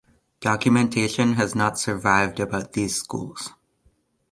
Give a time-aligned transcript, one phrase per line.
[0.39, 3.51] Documentation has not survived about these schools.